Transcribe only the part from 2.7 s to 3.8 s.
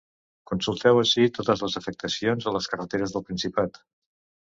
carreteres del Principat.